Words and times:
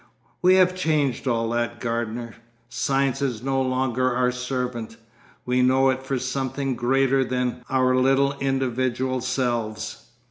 We 0.41 0.55
have 0.55 0.73
changed 0.73 1.27
all 1.27 1.47
that, 1.51 1.79
Gardener. 1.79 2.33
Science 2.69 3.21
is 3.21 3.43
no 3.43 3.61
longer 3.61 4.15
our 4.15 4.31
servant. 4.31 4.97
We 5.45 5.61
know 5.61 5.91
it 5.91 6.01
for 6.01 6.17
something 6.17 6.75
greater 6.75 7.23
than 7.23 7.63
our 7.69 7.95
little 7.95 8.33
individual 8.39 9.21
selves. 9.21 10.07